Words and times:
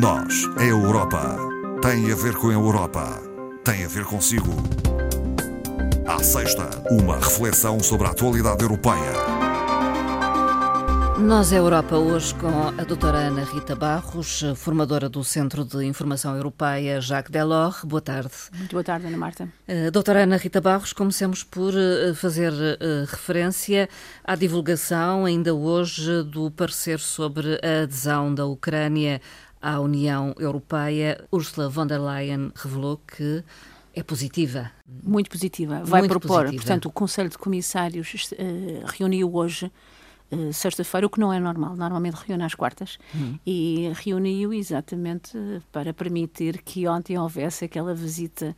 Nós, 0.00 0.48
a 0.56 0.64
Europa, 0.64 1.36
tem 1.82 2.10
a 2.10 2.14
ver 2.14 2.34
com 2.36 2.48
a 2.48 2.52
Europa, 2.54 3.20
tem 3.62 3.84
a 3.84 3.88
ver 3.88 4.06
consigo. 4.06 4.50
À 6.06 6.22
sexta, 6.22 6.70
uma 6.90 7.16
reflexão 7.16 7.78
sobre 7.78 8.06
a 8.06 8.10
atualidade 8.10 8.62
europeia. 8.62 9.12
Nós, 11.18 11.52
a 11.52 11.56
Europa, 11.56 11.96
hoje 11.96 12.34
com 12.36 12.68
a 12.68 12.84
doutora 12.84 13.18
Ana 13.18 13.44
Rita 13.44 13.76
Barros, 13.76 14.42
formadora 14.56 15.10
do 15.10 15.22
Centro 15.22 15.62
de 15.62 15.84
Informação 15.84 16.34
Europeia 16.34 16.98
Jacques 16.98 17.30
Delors. 17.30 17.84
Boa 17.84 18.00
tarde. 18.00 18.32
Muito 18.56 18.72
boa 18.72 18.82
tarde, 18.82 19.06
Ana 19.06 19.18
Marta. 19.18 19.46
Uh, 19.68 19.90
doutora 19.90 20.22
Ana 20.22 20.38
Rita 20.38 20.60
Barros, 20.60 20.94
comecemos 20.94 21.44
por 21.44 21.74
uh, 21.74 22.14
fazer 22.14 22.50
uh, 22.50 23.04
referência 23.06 23.90
à 24.24 24.34
divulgação, 24.34 25.26
ainda 25.26 25.54
hoje, 25.54 26.22
do 26.22 26.50
parecer 26.50 26.98
sobre 26.98 27.60
a 27.62 27.82
adesão 27.82 28.34
da 28.34 28.46
Ucrânia 28.46 29.20
à 29.62 29.80
União 29.80 30.34
Europeia. 30.38 31.24
Ursula 31.32 31.68
von 31.68 31.86
der 31.86 32.00
Leyen 32.00 32.50
revelou 32.54 32.98
que 32.98 33.42
é 33.94 34.02
positiva. 34.02 34.70
Muito 35.02 35.30
positiva. 35.30 35.82
Vai 35.84 36.00
Muito 36.02 36.10
propor, 36.18 36.42
positiva. 36.44 36.62
portanto, 36.62 36.86
o 36.86 36.90
Conselho 36.92 37.28
de 37.30 37.38
Comissários 37.38 38.30
reuniu 38.98 39.34
hoje 39.34 39.70
Uh, 40.34 40.50
sexta-feira, 40.50 41.06
o 41.06 41.10
que 41.10 41.20
não 41.20 41.30
é 41.30 41.38
normal, 41.38 41.76
normalmente 41.76 42.14
reúne 42.26 42.42
às 42.42 42.54
quartas, 42.54 42.96
Uhum. 43.14 43.38
e 43.46 43.92
reuniu 43.96 44.50
exatamente 44.54 45.36
para 45.70 45.92
permitir 45.92 46.62
que 46.62 46.88
ontem 46.88 47.18
houvesse 47.18 47.66
aquela 47.66 47.94
visita 47.94 48.56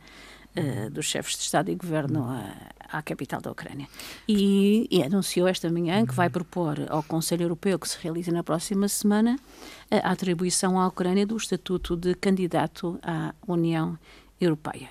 uh, 0.57 0.89
dos 0.89 1.05
chefes 1.05 1.35
de 1.35 1.43
Estado 1.43 1.71
e 1.71 1.75
Governo 1.75 2.25
à, 2.25 2.97
à 2.97 3.01
capital 3.01 3.41
da 3.41 3.51
Ucrânia. 3.51 3.87
E, 4.27 4.87
e 4.89 5.03
anunciou 5.03 5.47
esta 5.47 5.69
manhã 5.69 6.05
que 6.05 6.13
vai 6.13 6.29
propor 6.29 6.85
ao 6.89 7.03
Conselho 7.03 7.43
Europeu, 7.43 7.77
que 7.79 7.87
se 7.87 7.97
realiza 8.01 8.31
na 8.31 8.43
próxima 8.43 8.87
semana, 8.87 9.37
a 9.91 10.11
atribuição 10.11 10.79
à 10.79 10.87
Ucrânia 10.87 11.25
do 11.25 11.37
estatuto 11.37 11.95
de 11.95 12.15
candidato 12.15 12.99
à 13.03 13.33
União 13.47 13.97
Europeia 14.39 14.89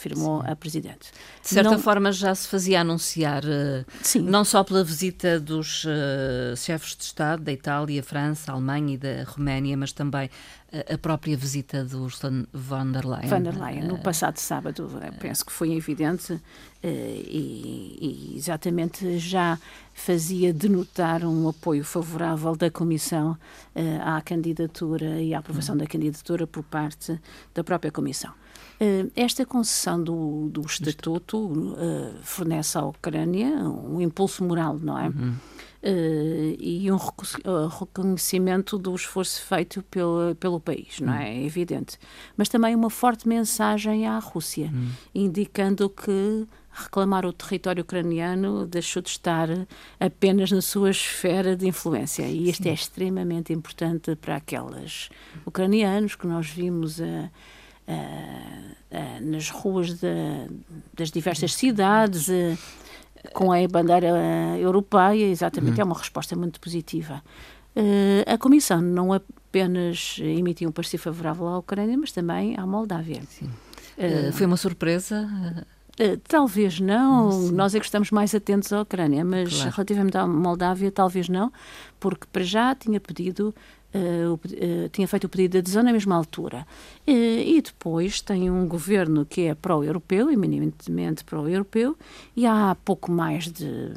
afirmou 0.00 0.42
a 0.46 0.56
Presidente. 0.56 1.12
De 1.42 1.48
certa 1.48 1.72
não... 1.72 1.78
forma, 1.78 2.12
já 2.12 2.34
se 2.34 2.48
fazia 2.48 2.80
anunciar, 2.80 3.42
Sim. 4.02 4.20
não 4.20 4.44
só 4.44 4.64
pela 4.64 4.82
visita 4.82 5.38
dos 5.38 5.84
uh, 5.84 6.56
chefes 6.56 6.96
de 6.96 7.04
Estado 7.04 7.42
da 7.42 7.52
Itália, 7.52 8.02
França, 8.02 8.52
Alemanha 8.52 8.94
e 8.94 8.98
da 8.98 9.24
Roménia, 9.24 9.76
mas 9.76 9.92
também 9.92 10.30
a 10.72 10.98
própria 10.98 11.36
visita 11.36 11.84
de 11.84 11.96
Ursula 11.96 12.46
von 12.52 12.92
der 12.92 13.04
Leyen. 13.04 13.28
Von 13.28 13.42
der 13.42 13.58
Leyen, 13.58 13.88
no 13.88 13.98
passado 13.98 14.38
sábado, 14.38 14.88
penso 15.18 15.44
que 15.44 15.52
foi 15.52 15.72
evidente 15.72 16.40
e, 16.82 17.96
e, 18.00 18.36
exatamente 18.36 19.18
já 19.18 19.58
fazia 19.92 20.52
denotar 20.52 21.24
um 21.24 21.48
apoio 21.48 21.84
favorável 21.84 22.54
da 22.54 22.70
Comissão 22.70 23.36
à 24.04 24.20
candidatura 24.22 25.20
e 25.20 25.34
à 25.34 25.40
aprovação 25.40 25.76
da 25.76 25.86
candidatura 25.86 26.46
por 26.46 26.62
parte 26.62 27.20
da 27.52 27.64
própria 27.64 27.90
Comissão. 27.90 28.32
Esta 29.16 29.44
concessão 29.44 30.02
do, 30.02 30.48
do 30.50 30.62
Estatuto 30.62 31.76
fornece 32.22 32.78
à 32.78 32.84
Ucrânia 32.84 33.48
um 33.68 34.00
impulso 34.00 34.44
moral, 34.44 34.78
não 34.78 34.98
é? 34.98 35.08
Uhum. 35.08 35.34
Uh, 35.82 36.56
e 36.58 36.90
um 36.92 36.98
reconhecimento 37.68 38.76
do 38.76 38.94
esforço 38.94 39.42
feito 39.42 39.82
pelo, 39.84 40.34
pelo 40.34 40.60
país, 40.60 41.00
não 41.00 41.14
é? 41.14 41.30
É 41.30 41.42
evidente. 41.42 41.98
Mas 42.36 42.50
também 42.50 42.74
uma 42.74 42.90
forte 42.90 43.26
mensagem 43.26 44.06
à 44.06 44.18
Rússia, 44.18 44.70
uhum. 44.70 44.90
indicando 45.14 45.88
que 45.88 46.46
reclamar 46.70 47.24
o 47.24 47.32
território 47.32 47.82
ucraniano 47.82 48.66
deixou 48.66 49.00
de 49.00 49.08
estar 49.08 49.48
apenas 49.98 50.52
na 50.52 50.60
sua 50.60 50.90
esfera 50.90 51.56
de 51.56 51.66
influência. 51.66 52.24
E 52.24 52.50
isto 52.50 52.64
Sim. 52.64 52.68
é 52.68 52.74
extremamente 52.74 53.50
importante 53.52 54.14
para 54.16 54.36
aqueles 54.36 55.08
ucranianos 55.46 56.14
que 56.14 56.26
nós 56.26 56.48
vimos 56.48 57.00
a. 57.00 57.30
Uh, 57.88 58.80
nas 59.22 59.50
ruas 59.50 59.94
de, 59.94 60.06
das 60.94 61.10
diversas 61.10 61.54
cidades, 61.54 62.28
uh, 62.28 62.56
com 63.32 63.52
a 63.52 63.58
bandeira 63.68 64.08
europeia, 64.58 65.26
exatamente, 65.26 65.76
Uhum. 65.76 65.82
é 65.82 65.84
uma 65.84 65.98
resposta 65.98 66.34
muito 66.36 66.60
positiva. 66.60 67.22
a 68.26 68.36
Comissão 68.38 68.80
não 68.80 69.12
apenas 69.12 70.16
emitiu 70.20 70.68
um 70.68 70.72
parecer 70.72 70.98
favorável 70.98 71.46
à 71.48 71.58
Ucrânia, 71.58 71.96
mas 71.96 72.12
também 72.12 72.56
à 72.58 72.66
Moldávia. 72.66 73.20
foi 74.32 74.46
uma 74.46 74.56
surpresa? 74.56 75.28
talvez 76.26 76.80
não, 76.80 77.30
Sim. 77.30 77.52
nós 77.52 77.74
é 77.74 77.78
que 77.78 77.84
estamos 77.84 78.10
mais 78.10 78.34
atentos 78.34 78.72
à 78.72 78.80
Ucrânia, 78.80 79.22
mas 79.22 79.52
claro. 79.54 79.70
relativamente 79.76 80.16
à 80.16 80.26
Moldávia, 80.26 80.90
talvez 80.90 81.28
não, 81.28 81.52
porque 81.98 82.26
para 82.32 82.42
já 82.42 82.74
tinha 82.74 82.98
pedido 82.98 83.54
Uh, 83.92 84.34
uh, 84.34 84.88
tinha 84.92 85.08
feito 85.08 85.24
o 85.24 85.28
pedido 85.28 85.52
de 85.52 85.58
adesão 85.58 85.82
na 85.82 85.92
mesma 85.92 86.14
altura. 86.14 86.64
Uh, 87.08 87.10
e 87.10 87.60
depois 87.60 88.20
tem 88.20 88.48
um 88.48 88.68
governo 88.68 89.26
que 89.26 89.42
é 89.42 89.54
pró-europeu, 89.54 90.30
eminentemente 90.30 91.24
pró-europeu, 91.24 91.98
e 92.36 92.46
há 92.46 92.76
pouco 92.84 93.10
mais 93.10 93.50
de 93.50 93.92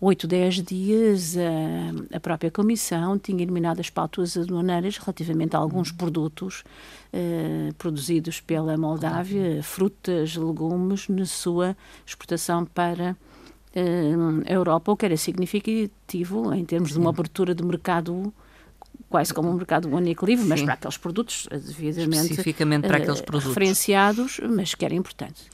8, 0.00 0.28
10 0.28 0.62
dias 0.62 1.36
a 2.12 2.20
própria 2.20 2.50
Comissão 2.50 3.18
tinha 3.18 3.42
eliminado 3.42 3.80
as 3.80 3.90
pautas 3.90 4.36
aduaneiras 4.36 4.98
relativamente 4.98 5.56
a 5.56 5.58
alguns 5.58 5.90
produtos 5.90 6.62
produzidos 7.78 8.40
pela 8.40 8.76
Moldávia, 8.76 9.62
frutas, 9.62 10.36
legumes, 10.36 11.08
na 11.08 11.24
sua 11.24 11.74
exportação 12.06 12.66
para 12.66 13.16
a 14.46 14.52
Europa, 14.52 14.92
o 14.92 14.96
que 14.96 15.06
era 15.06 15.16
significativo 15.16 16.52
em 16.52 16.64
termos 16.66 16.92
de 16.92 16.98
uma 16.98 17.10
abertura 17.10 17.54
de 17.54 17.64
mercado 17.64 18.32
quase 19.14 19.32
como 19.32 19.48
um 19.48 19.52
mercado 19.54 19.88
único 19.88 20.26
livre, 20.26 20.44
mas 20.44 20.58
Sim. 20.58 20.64
para 20.64 20.74
aqueles 20.74 20.96
produtos 20.96 21.46
devidamente 21.48 22.32
Especificamente 22.32 22.88
para 22.88 22.96
aqueles 22.96 23.20
uh, 23.20 23.22
produtos. 23.22 23.54
referenciados, 23.54 24.40
mas 24.50 24.74
que 24.74 24.84
era 24.84 24.92
importante. 24.92 25.44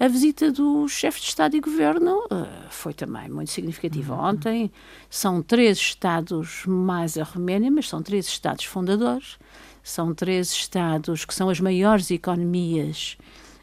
A 0.00 0.08
visita 0.08 0.50
dos 0.50 0.90
chefes 0.90 1.22
de 1.22 1.28
Estado 1.28 1.56
e 1.56 1.60
Governo 1.60 2.24
uh, 2.24 2.48
foi 2.70 2.92
também 2.92 3.28
muito 3.28 3.52
significativa. 3.52 4.16
Uhum. 4.16 4.30
Ontem 4.30 4.72
são 5.08 5.40
três 5.40 5.78
Estados 5.78 6.64
mais 6.66 7.16
a 7.16 7.22
Roménia, 7.22 7.70
mas 7.70 7.88
são 7.88 8.02
três 8.02 8.26
Estados 8.26 8.64
fundadores, 8.64 9.38
são 9.80 10.12
três 10.12 10.50
Estados 10.50 11.24
que 11.24 11.36
são 11.36 11.48
as 11.48 11.60
maiores 11.60 12.10
economias 12.10 13.16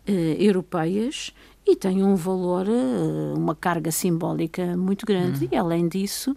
uh, 0.08 0.12
europeias 0.42 1.34
e 1.68 1.76
têm 1.76 2.02
um 2.02 2.16
valor, 2.16 2.68
uma 3.36 3.54
carga 3.54 3.92
simbólica 3.92 4.78
muito 4.78 5.06
grande. 5.06 5.44
Uhum. 5.44 5.50
E, 5.52 5.56
além 5.58 5.90
disso, 5.90 6.34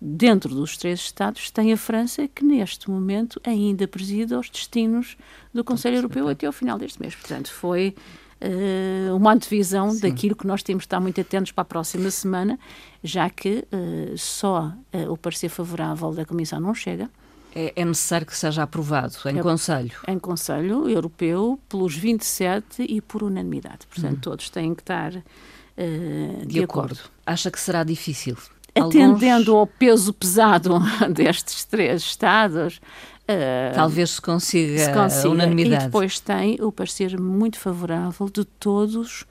dentro 0.00 0.54
dos 0.54 0.76
três 0.76 1.00
Estados, 1.00 1.50
tem 1.50 1.72
a 1.72 1.76
França, 1.76 2.26
que 2.26 2.42
neste 2.42 2.88
momento 2.88 3.40
ainda 3.44 3.86
preside 3.86 4.34
os 4.34 4.48
destinos 4.48 5.16
do 5.52 5.62
Conselho 5.62 5.96
Europeu 5.96 6.28
até 6.28 6.46
ao 6.46 6.52
final 6.52 6.78
deste 6.78 7.00
mês. 7.00 7.14
Portanto, 7.14 7.52
foi 7.52 7.94
uh, 8.40 9.14
uma 9.14 9.32
antevisão 9.32 9.90
Sim. 9.90 10.00
daquilo 10.00 10.34
que 10.34 10.46
nós 10.46 10.62
temos 10.62 10.82
de 10.82 10.86
estar 10.86 11.00
muito 11.00 11.20
atentos 11.20 11.52
para 11.52 11.62
a 11.62 11.64
próxima 11.66 12.10
semana, 12.10 12.58
já 13.04 13.28
que 13.28 13.64
uh, 13.72 14.16
só 14.16 14.72
uh, 14.94 15.12
o 15.12 15.18
parecer 15.18 15.50
favorável 15.50 16.12
da 16.12 16.24
Comissão 16.24 16.58
não 16.60 16.74
chega. 16.74 17.10
É, 17.54 17.72
é 17.74 17.84
necessário 17.84 18.26
que 18.26 18.36
seja 18.36 18.62
aprovado 18.62 19.16
em 19.26 19.38
é, 19.38 19.42
Conselho. 19.42 19.92
Em 20.06 20.18
Conselho 20.18 20.88
Europeu, 20.88 21.58
pelos 21.68 21.96
27 21.96 22.86
e 22.88 23.00
por 23.00 23.24
unanimidade. 23.24 23.86
Portanto, 23.88 24.16
Hum. 24.16 24.20
todos 24.20 24.48
têm 24.50 24.72
que 24.74 24.82
estar 24.82 25.10
de, 25.10 26.46
de 26.46 26.62
acordo. 26.62 26.92
acordo. 26.92 27.10
Acha 27.26 27.50
que 27.50 27.58
será 27.58 27.82
difícil? 27.82 28.36
Atendendo 28.74 29.52
Alguns... 29.52 29.60
ao 29.60 29.66
peso 29.66 30.12
pesado 30.12 30.78
destes 31.12 31.64
três 31.64 32.02
Estados, 32.02 32.76
uh, 32.76 33.74
talvez 33.74 34.10
se 34.10 34.22
consiga, 34.22 34.78
se 34.78 34.92
consiga, 34.92 35.28
unanimidade. 35.30 35.84
E 35.84 35.86
depois 35.86 36.20
tem 36.20 36.56
o 36.60 36.70
parecer 36.70 37.18
muito 37.18 37.58
favorável 37.58 38.28
de 38.28 38.44
todos 38.44 39.24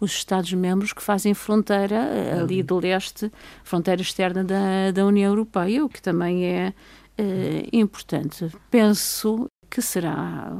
os 0.00 0.12
Estados-membros 0.12 0.92
que 0.92 1.02
fazem 1.02 1.34
fronteira 1.34 1.96
uh, 1.96 2.42
ali 2.42 2.62
de 2.62 2.74
leste, 2.74 3.32
fronteira 3.62 4.02
externa 4.02 4.44
da, 4.44 4.90
da 4.92 5.04
União 5.04 5.30
Europeia, 5.30 5.84
o 5.84 5.88
que 5.88 6.00
também 6.00 6.46
é 6.46 6.74
uh, 7.18 7.68
importante. 7.72 8.50
Penso 8.70 9.48
que 9.70 9.82
será 9.82 10.52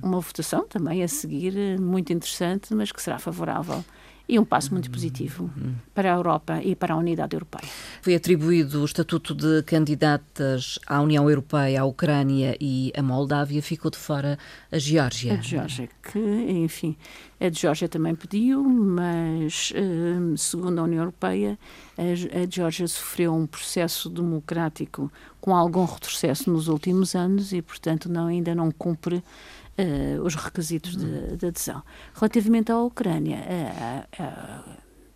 uma 0.00 0.20
votação 0.20 0.64
também 0.68 1.02
a 1.02 1.08
seguir 1.08 1.80
muito 1.80 2.12
interessante, 2.12 2.72
mas 2.74 2.92
que 2.92 3.02
será 3.02 3.18
favorável 3.18 3.84
e 4.28 4.38
um 4.38 4.44
passo 4.44 4.72
muito 4.72 4.90
positivo 4.90 5.50
para 5.94 6.12
a 6.12 6.16
Europa 6.16 6.60
e 6.62 6.74
para 6.74 6.94
a 6.94 6.96
unidade 6.96 7.34
europeia. 7.34 7.68
Foi 8.00 8.14
atribuído 8.14 8.82
o 8.82 8.84
estatuto 8.84 9.34
de 9.34 9.62
candidatas 9.62 10.78
à 10.86 11.00
União 11.00 11.28
Europeia, 11.28 11.82
à 11.82 11.84
Ucrânia 11.84 12.56
e 12.60 12.92
à 12.96 13.02
Moldávia, 13.02 13.62
ficou 13.62 13.90
de 13.90 13.98
fora 13.98 14.38
a 14.70 14.78
Geórgia. 14.78 15.34
A 15.34 15.40
Geórgia, 15.40 15.88
que, 16.02 16.18
enfim, 16.18 16.96
a 17.40 17.50
Geórgia 17.50 17.88
também 17.88 18.14
pediu, 18.14 18.62
mas, 18.62 19.72
eh, 19.74 20.36
segundo 20.36 20.78
a 20.78 20.84
União 20.84 21.00
Europeia, 21.00 21.58
a, 21.98 22.02
a 22.42 22.46
Geórgia 22.48 22.86
sofreu 22.86 23.34
um 23.34 23.46
processo 23.46 24.08
democrático 24.08 25.10
com 25.40 25.54
algum 25.56 25.84
retrocesso 25.84 26.50
nos 26.50 26.68
últimos 26.68 27.16
anos 27.16 27.52
e, 27.52 27.60
portanto, 27.60 28.08
não, 28.08 28.28
ainda 28.28 28.54
não 28.54 28.70
cumpre 28.70 29.22
uh, 29.78 30.22
os 30.22 30.34
requisitos 30.34 30.96
de, 30.96 31.36
de, 31.36 31.46
adesão. 31.46 31.82
Relativamente 32.14 32.70
à 32.72 32.78
Ucrânia, 32.78 33.38
a, 33.38 34.22
a, 34.22 34.24
a 34.24 34.62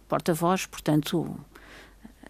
porta-voz, 0.09 0.67
portanto, 0.67 1.39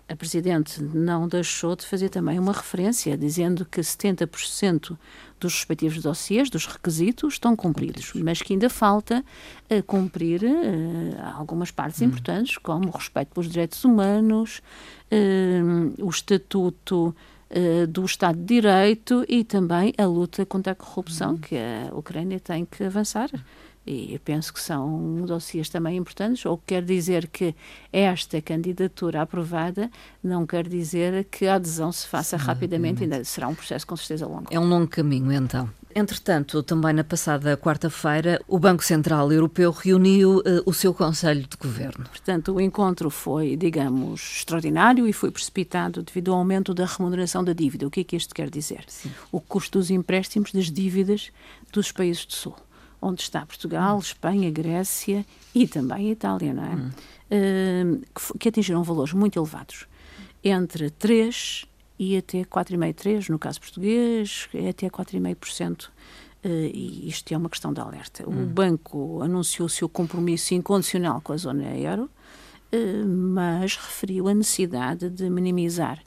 a 0.08 0.14
Presidente 0.14 0.80
não 0.82 1.26
deixou 1.26 1.74
de 1.74 1.84
fazer 1.84 2.08
também 2.08 2.38
uma 2.38 2.52
referência, 2.52 3.16
dizendo 3.18 3.64
que 3.64 3.80
70% 3.80 4.96
dos 5.40 5.54
respectivos 5.54 6.00
dossiês, 6.00 6.48
dos 6.48 6.64
requisitos, 6.64 7.34
estão 7.34 7.56
cumpridos, 7.56 8.12
mas 8.14 8.40
que 8.40 8.52
ainda 8.52 8.70
falta 8.70 9.24
uh, 9.68 9.82
cumprir 9.82 10.44
uh, 10.44 11.34
algumas 11.34 11.72
partes 11.72 12.00
hum. 12.00 12.04
importantes, 12.06 12.56
como 12.56 12.88
o 12.88 12.90
respeito 12.92 13.34
pelos 13.34 13.50
direitos 13.50 13.84
humanos, 13.84 14.62
uh, 15.10 16.04
o 16.04 16.08
estatuto 16.08 17.14
do 17.88 18.04
Estado 18.04 18.38
de 18.38 18.44
Direito 18.44 19.24
e 19.28 19.44
também 19.44 19.92
a 19.96 20.04
luta 20.04 20.44
contra 20.44 20.72
a 20.72 20.74
corrupção, 20.74 21.34
hum. 21.34 21.38
que 21.38 21.56
a 21.56 21.94
Ucrânia 21.94 22.40
tem 22.40 22.64
que 22.64 22.84
avançar. 22.84 23.30
E 23.86 24.12
eu 24.12 24.18
penso 24.18 24.52
que 24.52 24.60
são 24.60 25.24
dossiês 25.24 25.68
também 25.68 25.96
importantes, 25.96 26.44
ou 26.44 26.58
quer 26.58 26.82
dizer 26.82 27.28
que 27.28 27.54
esta 27.92 28.42
candidatura 28.42 29.22
aprovada 29.22 29.88
não 30.22 30.44
quer 30.44 30.66
dizer 30.66 31.24
que 31.30 31.46
a 31.46 31.54
adesão 31.54 31.92
se 31.92 32.04
faça 32.04 32.36
Sim, 32.36 32.44
rapidamente, 32.44 33.04
ainda 33.04 33.22
será 33.22 33.46
um 33.46 33.54
processo 33.54 33.86
com 33.86 33.96
certeza 33.96 34.26
longo. 34.26 34.46
É 34.50 34.58
um 34.58 34.68
longo 34.68 34.88
caminho, 34.88 35.30
então. 35.30 35.70
Entretanto, 35.98 36.62
também 36.62 36.92
na 36.92 37.02
passada 37.02 37.56
quarta-feira, 37.56 38.38
o 38.46 38.58
Banco 38.58 38.84
Central 38.84 39.32
Europeu 39.32 39.70
reuniu 39.70 40.40
uh, 40.40 40.42
o 40.66 40.74
seu 40.74 40.92
Conselho 40.92 41.46
de 41.48 41.56
Governo. 41.56 42.04
Portanto, 42.04 42.52
o 42.52 42.60
encontro 42.60 43.08
foi, 43.08 43.56
digamos, 43.56 44.20
extraordinário 44.40 45.08
e 45.08 45.12
foi 45.14 45.30
precipitado 45.30 46.02
devido 46.02 46.32
ao 46.32 46.38
aumento 46.40 46.74
da 46.74 46.84
remuneração 46.84 47.42
da 47.42 47.54
dívida. 47.54 47.86
O 47.86 47.90
que 47.90 48.00
é 48.00 48.04
que 48.04 48.14
isto 48.14 48.34
quer 48.34 48.50
dizer? 48.50 48.84
Sim. 48.88 49.10
O 49.32 49.40
custo 49.40 49.78
dos 49.78 49.90
empréstimos 49.90 50.52
das 50.52 50.70
dívidas 50.70 51.32
dos 51.72 51.90
países 51.90 52.26
do 52.26 52.34
Sul 52.34 52.54
onde 53.00 53.22
está 53.22 53.46
Portugal, 53.46 53.98
Espanha, 53.98 54.50
Grécia 54.50 55.24
e 55.54 55.66
também 55.66 56.08
a 56.08 56.12
Itália, 56.12 56.52
não 56.52 56.64
é? 56.64 56.74
Hum. 56.74 56.90
Uh, 57.30 58.02
que, 58.14 58.38
que, 58.38 58.48
atingiram 58.48 58.82
valores 58.82 59.12
muito 59.12 59.38
elevados, 59.38 59.86
entre 60.42 60.90
3 60.90 61.66
e 61.98 62.16
até 62.16 62.44
4,5%, 62.44 62.94
3 62.94 63.28
no 63.28 63.38
caso 63.38 63.60
português, 63.60 64.48
até 64.68 64.88
4,5%. 64.88 65.88
Uh, 66.44 66.48
e 66.72 67.08
isto 67.08 67.32
é 67.32 67.36
uma 67.36 67.48
questão 67.48 67.72
de 67.72 67.80
alerta. 67.80 68.28
Hum. 68.28 68.44
O 68.44 68.46
banco 68.46 69.20
anunciou 69.22 69.66
o 69.66 69.70
seu 69.70 69.88
compromisso 69.88 70.54
incondicional 70.54 71.20
com 71.20 71.32
a 71.32 71.36
zona 71.36 71.76
euro, 71.76 72.04
uh, 72.04 73.08
mas 73.08 73.76
referiu 73.76 74.28
a 74.28 74.34
necessidade 74.34 75.10
de 75.10 75.28
minimizar 75.28 76.00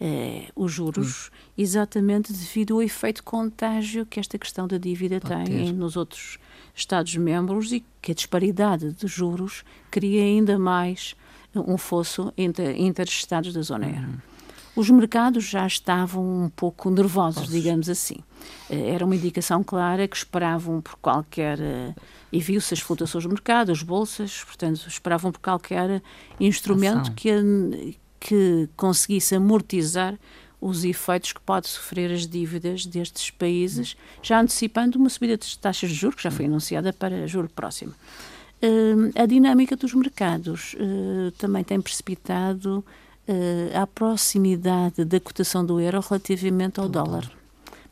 eh, 0.00 0.48
os 0.54 0.70
juros, 0.70 1.28
hum. 1.28 1.52
exatamente 1.58 2.32
devido 2.32 2.74
ao 2.74 2.82
efeito 2.82 3.24
contágio 3.24 4.06
que 4.06 4.20
esta 4.20 4.38
questão 4.38 4.68
da 4.68 4.78
dívida 4.78 5.18
Pode 5.20 5.44
tem 5.46 5.66
ter. 5.66 5.72
nos 5.72 5.96
outros 5.96 6.38
Estados-membros 6.72 7.72
e 7.72 7.84
que 8.00 8.12
a 8.12 8.14
disparidade 8.14 8.92
de 8.92 9.06
juros 9.08 9.64
cria 9.90 10.22
ainda 10.22 10.56
mais 10.56 11.16
um 11.52 11.76
fosso 11.76 12.32
entre, 12.36 12.80
entre 12.80 13.02
os 13.02 13.10
Estados 13.10 13.52
da 13.52 13.62
zona 13.62 13.86
euro. 13.86 14.06
Uhum. 14.06 14.18
Os 14.78 14.88
mercados 14.90 15.42
já 15.42 15.66
estavam 15.66 16.44
um 16.44 16.48
pouco 16.48 16.88
nervosos, 16.88 17.40
Posso. 17.40 17.52
digamos 17.52 17.88
assim. 17.88 18.18
Eh, 18.70 18.90
era 18.90 19.04
uma 19.04 19.16
indicação 19.16 19.64
clara 19.64 20.06
que 20.06 20.16
esperavam 20.16 20.80
por 20.80 20.94
qualquer. 21.02 21.58
Eh, 21.58 21.94
e 22.30 22.38
viu-se 22.38 22.74
as 22.74 22.78
flutuações 22.78 23.24
do 23.24 23.30
mercado, 23.30 23.72
as 23.72 23.82
bolsas, 23.82 24.44
portanto, 24.44 24.86
esperavam 24.86 25.32
por 25.32 25.40
qualquer 25.40 26.00
instrumento 26.38 27.10
que, 27.10 27.98
que 28.20 28.68
conseguisse 28.76 29.34
amortizar 29.34 30.16
os 30.60 30.84
efeitos 30.84 31.32
que 31.32 31.40
pode 31.40 31.66
sofrer 31.66 32.12
as 32.12 32.24
dívidas 32.24 32.86
destes 32.86 33.32
países, 33.32 33.96
já 34.22 34.40
antecipando 34.40 34.96
uma 34.96 35.08
subida 35.08 35.36
de 35.36 35.58
taxas 35.58 35.90
de 35.90 35.96
juros, 35.96 36.14
que 36.14 36.22
já 36.22 36.30
foi 36.30 36.44
anunciada 36.44 36.92
para 36.92 37.26
juro 37.26 37.48
próximo. 37.48 37.94
Uh, 38.62 39.10
a 39.20 39.26
dinâmica 39.26 39.74
dos 39.74 39.92
mercados 39.92 40.74
uh, 40.74 41.32
também 41.32 41.64
tem 41.64 41.80
precipitado 41.80 42.84
uh, 43.28 43.82
a 43.82 43.86
proximidade 43.86 45.04
da 45.04 45.20
cotação 45.20 45.64
do 45.64 45.80
euro 45.80 46.00
relativamente 46.00 46.80
ao 46.80 46.88
dólar 46.88 47.38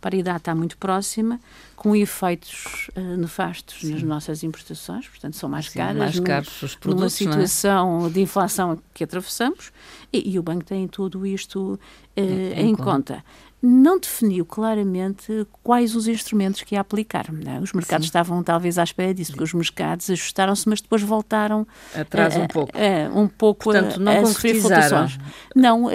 paridade 0.07 0.39
está 0.39 0.55
muito 0.55 0.79
próxima, 0.79 1.41
com 1.75 1.97
efeitos 1.97 2.89
uh, 2.97 3.17
nefastos 3.17 3.81
Sim. 3.81 3.93
nas 3.93 4.03
nossas 4.05 4.45
importações, 4.45 5.09
portanto 5.09 5.35
são 5.35 5.49
mais 5.49 5.69
Sim, 5.69 5.79
caras, 5.79 5.97
mais 5.97 6.21
caros 6.21 6.63
os 6.63 6.77
produtos, 6.77 7.21
numa 7.21 7.33
é? 7.33 7.47
situação 7.47 8.07
é? 8.07 8.11
de 8.11 8.21
inflação 8.21 8.81
que 8.95 9.03
atravessamos, 9.03 9.73
e, 10.13 10.31
e, 10.31 10.39
o 10.39 10.43
banco 10.45 10.65
tem 10.65 10.87
tudo 10.87 11.27
isto 11.27 11.75
uh, 11.75 11.79
em, 12.17 12.71
em 12.71 12.77
conta. 12.77 13.15
conta 13.15 13.25
não 13.69 13.99
definiu 13.99 14.47
claramente 14.47 15.45
quais 15.61 15.97
os 15.97 16.07
instrumentos 16.07 16.63
que 16.63 16.77
ia 16.77 16.81
aplicar. 16.81 17.27
É? 17.45 17.59
Os 17.59 17.73
mercados 17.73 18.07
Sim. 18.07 18.11
estavam 18.11 18.41
talvez 18.43 18.79
à 18.79 18.85
espera 18.85 19.13
disso, 19.13 19.33
porque 19.33 19.43
os 19.43 19.53
mercados 19.53 20.09
ajustaram-se, 20.09 20.69
mas 20.69 20.81
depois 20.81 21.03
voltaram 21.03 21.67
atrás 21.93 22.37
um 22.37 22.47
pouco, 22.47 22.73
um 23.13 23.27
pouco 23.27 23.65
Portanto, 23.65 23.99
não 23.99 24.13
a, 24.13 24.21
a 24.21 24.27
sofrer 24.27 24.61
flutuações. 24.61 25.19
Não, 25.55 25.87
uh, 25.87 25.91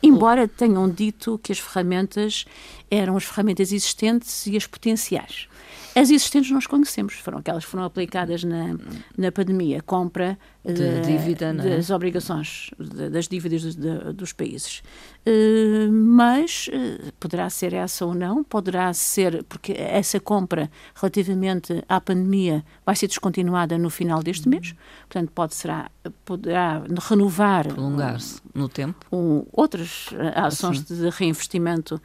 embora 0.00 0.46
tenham 0.46 0.88
dito 0.88 1.40
que 1.42 1.50
as 1.50 1.58
ferramentas 1.58 2.44
eram 2.88 3.16
as 3.16 3.24
ferramentas 3.24 3.72
existentes 3.72 4.46
e 4.46 4.56
as 4.56 4.66
potenciais. 4.66 5.48
As 5.94 6.10
existentes 6.10 6.52
nós 6.52 6.64
conhecemos, 6.64 7.14
foram 7.14 7.38
aquelas 7.38 7.64
que 7.64 7.70
foram 7.72 7.84
aplicadas 7.84 8.44
na, 8.44 8.76
na 9.16 9.32
pandemia, 9.32 9.82
compra 9.82 10.38
de, 10.64 10.74
de 10.74 11.00
dívida, 11.00 11.46
é? 11.46 11.76
das 11.76 11.90
obrigações, 11.90 12.70
de, 12.78 13.10
das 13.10 13.26
dívidas 13.26 13.74
de, 13.74 14.12
dos 14.12 14.32
países. 14.32 14.82
Uh, 15.26 15.90
mas 16.18 16.68
uh, 16.68 17.12
poderá 17.20 17.48
ser 17.48 17.72
essa 17.72 18.04
ou 18.04 18.12
não, 18.12 18.42
poderá 18.42 18.92
ser, 18.92 19.44
porque 19.44 19.72
essa 19.72 20.18
compra 20.18 20.68
relativamente 20.96 21.84
à 21.88 22.00
pandemia 22.00 22.64
vai 22.84 22.96
ser 22.96 23.06
descontinuada 23.06 23.78
no 23.78 23.88
final 23.88 24.20
deste 24.20 24.48
uhum. 24.48 24.56
mês, 24.56 24.74
portanto 25.02 25.30
pode 25.32 25.54
será, 25.54 25.88
poderá 26.24 26.82
renovar 27.08 27.68
prolongar-se 27.68 28.40
no 28.52 28.68
tempo 28.68 29.06
um, 29.12 29.46
outras 29.52 30.08
uh, 30.08 30.16
ações 30.34 30.80
assim. 30.80 30.96
de 30.96 31.08
reinvestimento 31.10 32.02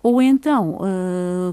ou 0.00 0.22
então, 0.22 0.78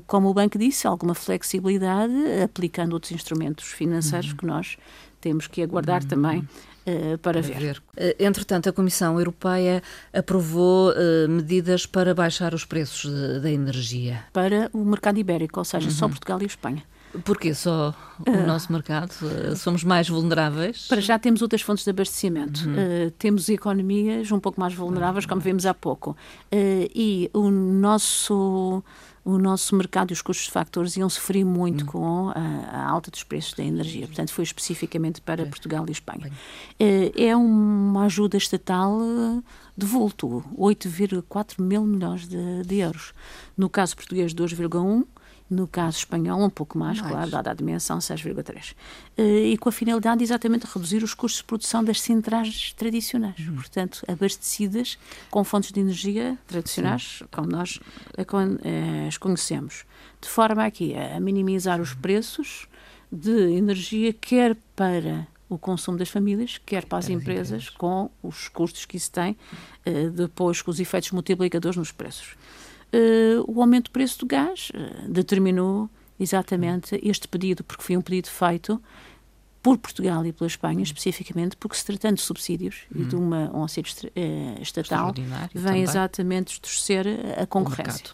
como 0.05 0.29
o 0.29 0.33
banco 0.33 0.59
disse, 0.59 0.85
alguma 0.85 1.15
flexibilidade 1.15 2.13
aplicando 2.43 2.93
outros 2.93 3.11
instrumentos 3.11 3.65
financeiros 3.65 4.29
uhum. 4.29 4.37
que 4.37 4.45
nós 4.45 4.77
temos 5.19 5.47
que 5.47 5.63
aguardar 5.63 6.03
uhum. 6.03 6.07
também 6.07 6.47
para, 6.83 7.17
para 7.17 7.41
ver. 7.41 7.57
ver. 7.57 7.77
Uh, 7.97 8.15
entretanto, 8.19 8.69
a 8.69 8.73
Comissão 8.73 9.17
Europeia 9.17 9.81
aprovou 10.13 10.93
medidas 11.29 11.85
para 11.85 12.13
baixar 12.13 12.53
os 12.53 12.65
preços 12.65 13.41
da 13.41 13.51
energia. 13.51 14.25
Para 14.31 14.69
o 14.73 14.83
mercado 14.83 15.17
ibérico, 15.17 15.59
ou 15.59 15.65
seja, 15.65 15.87
uhum. 15.87 15.93
só 15.93 16.07
Portugal 16.07 16.41
e 16.41 16.45
Espanha. 16.45 16.83
Porquê 17.23 17.53
só 17.53 17.93
o 18.25 18.29
uh, 18.29 18.47
nosso 18.47 18.71
mercado? 18.71 19.11
Uh, 19.21 19.55
somos 19.55 19.83
mais 19.83 20.09
vulneráveis? 20.09 20.87
Para 20.87 20.99
já 20.99 21.19
temos 21.19 21.41
outras 21.41 21.61
fontes 21.61 21.83
de 21.83 21.89
abastecimento. 21.91 22.67
Uhum. 22.67 22.73
Uh, 22.73 23.11
temos 23.11 23.49
economias 23.49 24.31
um 24.31 24.39
pouco 24.39 24.59
mais 24.59 24.73
vulneráveis, 24.73 25.25
como 25.25 25.39
vimos 25.39 25.65
há 25.65 25.73
pouco. 25.73 26.17
e 26.51 27.29
o 27.33 27.51
nosso 27.51 28.83
o 29.25 29.37
nosso 29.37 29.75
mercado 29.75 30.11
e 30.11 30.13
os 30.13 30.21
custos 30.21 30.47
de 30.47 30.51
factores 30.51 30.97
iam 30.97 31.09
sofrer 31.09 31.45
muito 31.45 31.81
uhum. 31.81 31.87
com 31.87 32.29
a, 32.29 32.77
a, 32.77 32.89
alta 32.89 33.09
dos 33.09 33.23
preços 33.23 33.53
da 33.53 33.63
energia. 33.63 34.05
Portanto, 34.05 34.31
foi 34.33 34.43
especificamente 34.43 35.21
para 35.21 35.45
Portugal 35.45 35.85
e 35.87 35.91
Espanha. 35.91 36.31
é 37.17 37.35
uma 37.35 38.05
ajuda 38.05 38.37
estatal 38.37 38.99
de 39.75 39.85
vulto, 39.85 40.43
8,4 40.57 41.61
mil 41.61 41.83
milhões 41.83 42.27
de, 42.27 42.63
de 42.63 42.75
euros. 42.77 43.13
No 43.57 43.69
caso 43.69 43.95
português, 43.95 44.33
2,1 44.33 45.05
no 45.49 45.67
caso 45.67 45.97
espanhol, 45.97 46.41
um 46.41 46.49
pouco 46.49 46.77
mais, 46.77 46.99
mais. 46.99 47.11
claro, 47.11 47.29
dada 47.29 47.51
a 47.51 47.53
dimensão, 47.53 47.99
6,3. 47.99 48.75
Eh, 49.17 49.51
e 49.51 49.57
com 49.57 49.69
a 49.69 49.71
finalidade 49.71 50.23
exatamente 50.23 50.65
de 50.65 50.73
reduzir 50.73 51.03
os 51.03 51.13
custos 51.13 51.41
de 51.41 51.45
produção 51.45 51.83
das 51.83 52.01
centrais 52.01 52.73
tradicionais, 52.73 53.39
uhum. 53.39 53.55
portanto, 53.55 54.03
abastecidas 54.07 54.97
com 55.29 55.43
fontes 55.43 55.71
de 55.71 55.79
energia 55.79 56.37
tradicionais, 56.47 57.19
Sim. 57.19 57.25
como 57.31 57.47
nós 57.47 57.79
eh, 58.17 59.07
as 59.07 59.17
conhecemos, 59.17 59.85
de 60.21 60.27
forma 60.27 60.65
aqui 60.65 60.95
a 60.95 61.19
minimizar 61.19 61.79
os 61.79 61.93
preços 61.93 62.67
de 63.11 63.53
energia, 63.55 64.11
quer 64.13 64.57
para 64.75 65.27
o 65.47 65.57
consumo 65.57 65.97
das 65.97 66.09
famílias, 66.09 66.59
quer 66.65 66.85
para 66.85 66.97
as 66.97 67.09
empresas, 67.09 67.69
com 67.69 68.09
os 68.23 68.47
custos 68.47 68.85
que 68.85 68.97
isso 68.97 69.11
tem, 69.11 69.37
eh, 69.85 70.09
depois 70.09 70.61
com 70.61 70.71
os 70.71 70.79
efeitos 70.79 71.11
multiplicadores 71.11 71.77
nos 71.77 71.91
preços 71.91 72.35
uh, 72.93 73.43
o 73.47 73.61
aumento 73.61 73.85
do 73.85 73.91
preço 73.91 74.19
do 74.19 74.25
gás 74.25 74.71
uh, 74.73 75.11
determinou 75.11 75.89
exatamente 76.19 76.99
este 77.03 77.27
pedido, 77.27 77.63
porque 77.63 77.83
foi 77.83 77.97
um 77.97 78.01
pedido 78.01 78.29
feito 78.29 78.81
por 79.61 79.77
Portugal 79.77 80.25
e 80.25 80.33
pela 80.33 80.47
Espanha, 80.47 80.77
uhum. 80.77 80.83
especificamente, 80.83 81.55
porque 81.57 81.75
se 81.75 81.85
tratando 81.85 82.17
de 82.17 82.21
subsídios 82.21 82.81
uhum. 82.93 83.01
e 83.01 83.05
de 83.05 83.15
uhum. 83.15 83.23
uma, 83.23 83.51
um 83.55 83.61
auxílio 83.61 83.89
uh, 83.89 84.61
estatal, 84.61 85.13
vem 85.13 85.63
também. 85.63 85.81
exatamente 85.81 86.59
distorcer 86.61 87.05
a 87.37 87.45
concorrência. 87.45 88.07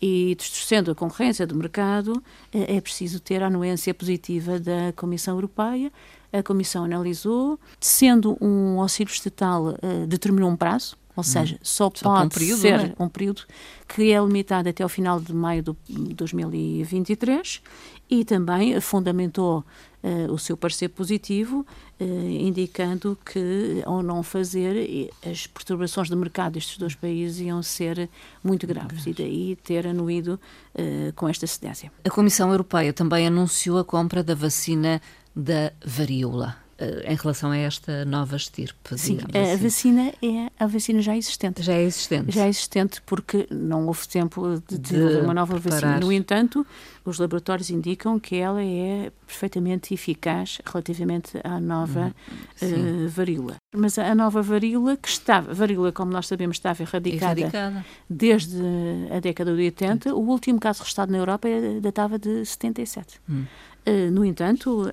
E 0.00 0.36
distorcendo 0.36 0.92
a 0.92 0.94
concorrência 0.94 1.44
do 1.44 1.56
mercado, 1.56 2.22
é 2.52 2.80
preciso 2.80 3.18
ter 3.18 3.42
a 3.42 3.48
anuência 3.48 3.92
positiva 3.92 4.60
da 4.60 4.92
Comissão 4.94 5.34
Europeia. 5.34 5.90
A 6.32 6.40
Comissão 6.40 6.84
analisou, 6.84 7.58
sendo 7.80 8.38
um 8.40 8.80
auxílio 8.80 9.10
estatal, 9.10 9.74
determinou 10.06 10.48
um 10.48 10.56
prazo, 10.56 10.96
ou 11.18 11.24
seja, 11.24 11.56
hum. 11.56 11.58
só, 11.62 11.90
só 11.92 12.14
pode 12.14 12.26
um 12.26 12.28
período, 12.28 12.60
ser 12.60 12.80
é? 12.80 12.94
um 12.96 13.08
período 13.08 13.42
que 13.88 14.12
é 14.12 14.20
limitado 14.20 14.68
até 14.68 14.84
ao 14.84 14.88
final 14.88 15.18
de 15.20 15.34
maio 15.34 15.64
de 15.64 16.14
2023 16.14 17.60
e 18.08 18.24
também 18.24 18.80
fundamentou 18.80 19.64
uh, 20.00 20.32
o 20.32 20.38
seu 20.38 20.56
parecer 20.56 20.90
positivo, 20.90 21.66
uh, 22.00 22.04
indicando 22.04 23.18
que, 23.24 23.82
ao 23.84 24.00
não 24.00 24.22
fazer, 24.22 25.10
as 25.28 25.48
perturbações 25.48 26.08
de 26.08 26.14
mercado 26.14 26.52
destes 26.52 26.78
dois 26.78 26.94
países 26.94 27.40
iam 27.40 27.64
ser 27.64 28.08
muito 28.44 28.64
graves 28.64 29.04
e 29.04 29.12
daí 29.12 29.56
ter 29.56 29.88
anuído 29.88 30.38
uh, 30.76 31.12
com 31.16 31.28
esta 31.28 31.48
cedência. 31.48 31.90
A 32.04 32.10
Comissão 32.10 32.52
Europeia 32.52 32.92
também 32.92 33.26
anunciou 33.26 33.76
a 33.76 33.84
compra 33.84 34.22
da 34.22 34.36
vacina 34.36 35.02
da 35.34 35.72
varíola. 35.84 36.67
Eh, 36.80 37.12
em 37.12 37.16
relação 37.16 37.50
a 37.50 37.56
esta 37.56 38.04
nova 38.04 38.36
estirpe. 38.36 38.96
Sim, 38.96 39.18
a 39.34 39.52
assim. 39.52 39.62
vacina 39.64 40.12
é 40.22 40.48
a 40.60 40.66
vacina 40.68 41.02
já 41.02 41.16
existente. 41.16 41.60
Já 41.60 41.72
é 41.72 41.82
existente. 41.82 42.30
Já 42.30 42.44
é 42.44 42.48
existente 42.48 43.02
porque 43.02 43.48
não 43.50 43.88
houve 43.88 44.06
tempo 44.06 44.62
de 44.68 44.78
desenvolver 44.78 45.24
uma 45.24 45.34
nova 45.34 45.58
preparar. 45.58 45.94
vacina. 45.94 46.00
No 46.06 46.12
entanto, 46.12 46.64
os 47.04 47.18
laboratórios 47.18 47.70
indicam 47.70 48.20
que 48.20 48.36
ela 48.36 48.62
é 48.62 49.10
perfeitamente 49.26 49.92
eficaz 49.92 50.60
relativamente 50.64 51.40
à 51.42 51.58
nova 51.58 52.14
uh, 52.62 53.08
varíola. 53.08 53.56
Mas 53.74 53.98
a 53.98 54.14
nova 54.14 54.40
varíola 54.40 54.96
que 54.96 55.08
estava, 55.08 55.52
varíola 55.52 55.90
como 55.90 56.12
nós 56.12 56.28
sabemos 56.28 56.58
estava 56.58 56.80
erradicada, 56.80 57.40
erradicada. 57.40 57.84
desde 58.08 58.62
a 59.10 59.18
década 59.18 59.52
de 59.52 59.62
80, 59.62 60.14
o 60.14 60.20
último 60.20 60.60
caso 60.60 60.80
registrado 60.82 61.10
na 61.10 61.18
Europa 61.18 61.48
datava 61.82 62.20
de 62.20 62.44
77. 62.44 63.20
Hum. 63.28 63.46
Uh, 63.88 64.10
no 64.10 64.22
entanto, 64.22 64.82
uh, 64.82 64.90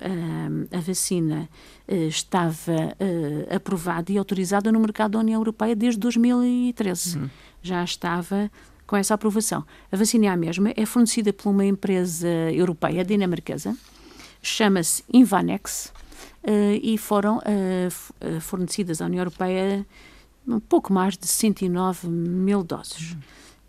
a 0.74 0.80
vacina 0.80 1.50
uh, 1.86 1.94
estava 2.08 2.96
aprovada 3.54 4.10
e 4.10 4.16
autorizada 4.16 4.72
no 4.72 4.80
mercado 4.80 5.12
da 5.12 5.18
União 5.18 5.38
Europeia 5.38 5.76
desde 5.76 6.00
2013. 6.00 7.18
Uhum. 7.18 7.30
Já 7.62 7.84
estava 7.84 8.50
com 8.86 8.96
essa 8.96 9.12
aprovação. 9.12 9.64
A 9.92 9.96
vacina 9.96 10.26
é 10.26 10.28
a 10.30 10.36
mesma, 10.36 10.72
é 10.74 10.86
fornecida 10.86 11.30
por 11.30 11.50
uma 11.50 11.66
empresa 11.66 12.28
europeia, 12.52 13.04
dinamarquesa, 13.04 13.76
chama-se 14.40 15.04
Invanex, 15.12 15.92
e 16.80 16.96
foram 16.96 17.40
fornecidas 18.40 19.02
à 19.02 19.06
União 19.06 19.22
Europeia 19.22 19.84
um 20.46 20.60
pouco 20.60 20.92
mais 20.92 21.18
de 21.18 21.26
109 21.26 22.06
mil 22.06 22.62
doses. 22.62 23.10
Uhum. 23.10 23.18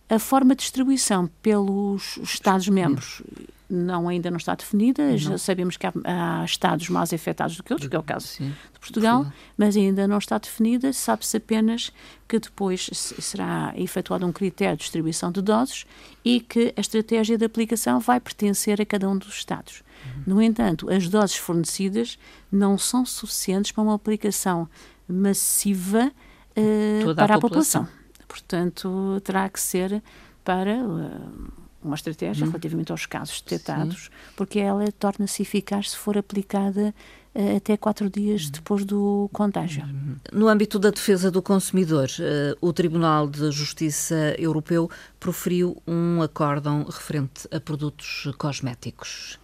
A 0.10 0.20
forma 0.20 0.56
de 0.56 0.62
distribuição 0.62 1.30
pelos 1.42 2.18
Estados-membros 2.24 3.22
não, 3.70 4.08
ainda 4.08 4.30
não 4.30 4.38
está 4.38 4.56
definida. 4.56 5.06
Não. 5.10 5.18
Já 5.18 5.38
sabemos 5.38 5.76
que 5.76 5.86
há, 5.86 5.94
há, 6.06 6.46
estados 6.46 6.90
mais 6.90 7.12
afetados 7.12 7.58
do 7.58 7.64
que 7.64 7.74
outros, 7.74 7.90
que 7.90 7.96
é 7.96 8.00
o 8.00 8.04
caso 8.04 8.28
Sim. 8.28 8.54
de 8.74 8.80
Portugal, 8.80 9.32
mas 9.58 9.76
ainda 9.76 10.08
não 10.08 10.18
está 10.18 10.38
definida. 10.38 10.94
Sabe-se 10.94 11.36
apenas 11.38 11.92
que 12.28 12.40
depois 12.40 12.90
será 12.94 13.74
efetuado 13.76 14.26
um 14.26 14.32
critério 14.32 14.78
de 14.78 14.84
distribuição 14.84 15.32
de 15.32 15.42
doses 15.42 15.86
e 16.24 16.40
que 16.40 16.74
a 16.78 16.82
estratégia 16.82 17.38
de 17.38 17.46
aplicação 17.46 18.00
vai 18.00 18.20
pertencer 18.20 18.82
a 18.82 18.86
cada 18.86 19.10
um 19.10 19.18
dos 19.18 19.36
estados. 19.36 19.84
Uhum. 20.06 20.36
No 20.36 20.42
entanto, 20.42 20.90
as 20.90 21.10
doses 21.10 21.36
fornecidas 21.36 22.18
não 22.52 22.78
são 22.78 23.06
suficientes 23.06 23.72
para 23.72 23.84
uma 23.84 23.96
aplicação 23.96 24.70
massiva 25.08 26.12
uh, 26.56 27.16
para 27.16 27.36
a 27.36 27.40
população. 27.40 27.84
população. 27.84 27.97
Portanto, 28.27 29.22
terá 29.24 29.48
que 29.50 29.60
ser 29.60 30.01
para. 30.43 30.75
Uh, 30.77 31.67
uma 31.88 31.96
estratégia 31.96 32.46
hum. 32.46 32.50
relativamente 32.50 32.91
aos 32.91 33.05
casos 33.05 33.41
detectados, 33.41 34.05
Sim. 34.05 34.10
porque 34.36 34.60
ela 34.60 34.91
torna-se 34.91 35.41
eficaz 35.41 35.91
se 35.91 35.98
for 35.98 36.17
aplicada 36.17 36.93
uh, 37.34 37.57
até 37.57 37.77
quatro 37.77 38.10
dias 38.10 38.48
hum. 38.48 38.51
depois 38.51 38.86
do 38.86 39.29
contágio. 39.31 39.84
Hum. 39.86 40.15
No 40.31 40.48
âmbito 40.48 40.77
da 40.77 40.89
defesa 40.89 41.31
do 41.31 41.41
consumidor, 41.41 42.07
uh, 42.19 42.57
o 42.60 42.74
Tribunal 42.74 43.27
de 43.27 43.51
Justiça 43.51 44.36
Europeu 44.38 44.89
proferiu 45.19 45.81
um 45.88 46.22
acórdão 46.22 46.84
referente 46.84 47.48
a 47.51 47.60
produtos 47.60 48.29
cosméticos. 48.38 49.39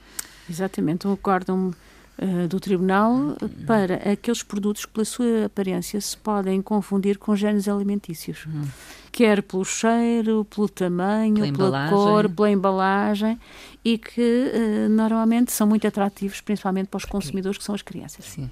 Exatamente, 0.49 1.07
um 1.07 1.13
acórdão 1.13 1.73
uh, 2.19 2.47
do 2.47 2.59
Tribunal 2.59 3.35
para 3.65 3.95
aqueles 4.11 4.43
produtos 4.43 4.85
que, 4.85 4.91
pela 4.91 5.05
sua 5.05 5.45
aparência, 5.45 5.99
se 5.99 6.17
podem 6.17 6.61
confundir 6.61 7.17
com 7.17 7.35
géneros 7.35 7.67
alimentícios. 7.67 8.45
Hum 8.47 8.67
quer 9.13 9.43
pelo 9.43 9.63
cheiro, 9.63 10.43
pelo 10.45 10.67
tamanho, 10.67 11.35
pela, 11.35 11.53
pela 11.53 11.89
cor, 11.89 12.27
pela 12.27 12.49
embalagem 12.49 13.39
e 13.85 13.95
que 13.95 14.19
uh, 14.19 14.89
normalmente 14.89 15.51
são 15.51 15.67
muito 15.67 15.85
atrativos, 15.85 16.41
principalmente 16.41 16.87
para 16.87 16.97
os 16.97 17.05
consumidores 17.05 17.59
que 17.59 17.63
são 17.63 17.75
as 17.75 17.83
crianças. 17.83 18.25
Sim. 18.25 18.49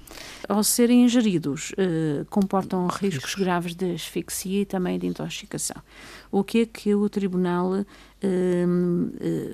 Ao 0.48 0.62
serem 0.62 1.04
ingeridos, 1.04 1.72
uh, 1.72 2.24
comportam 2.30 2.86
riscos, 2.86 3.24
riscos 3.24 3.34
graves 3.34 3.74
de 3.74 3.92
asfixia 3.92 4.60
e 4.60 4.64
também 4.64 5.00
de 5.00 5.06
intoxicação. 5.08 5.82
O 6.30 6.44
que 6.44 6.60
é 6.60 6.66
que 6.66 6.94
o 6.94 7.08
Tribunal 7.08 7.72
uh, 7.72 7.84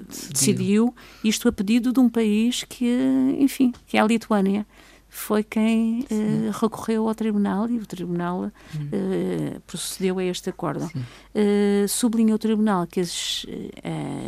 decidiu. 0.07 0.33
decidiu, 0.33 0.95
isto 1.25 1.49
a 1.49 1.53
pedido 1.53 1.91
de 1.91 2.01
um 2.01 2.09
país 2.11 2.65
que, 2.65 2.87
enfim, 3.39 3.73
que 3.87 3.97
é 3.97 4.01
a 4.01 4.05
Lituânia 4.05 4.67
foi 5.09 5.43
quem 5.43 6.01
uh, 6.01 6.51
recorreu 6.61 7.09
ao 7.09 7.15
tribunal 7.15 7.69
e 7.69 7.79
o 7.79 7.87
tribunal 7.87 8.45
uh, 8.45 9.61
procedeu 9.67 10.19
a 10.19 10.25
este 10.25 10.51
acordo. 10.51 10.85
Uh, 10.85 11.89
sublinha 11.89 12.35
o 12.35 12.39
tribunal 12.39 12.87
que 12.87 13.01
as, 13.01 13.47